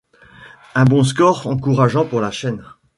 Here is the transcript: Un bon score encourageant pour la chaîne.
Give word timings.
Un 0.73 0.85
bon 0.85 1.03
score 1.03 1.45
encourageant 1.45 2.05
pour 2.07 2.21
la 2.21 2.31
chaîne. 2.31 2.65